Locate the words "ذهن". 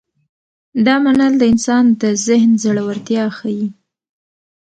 2.27-2.51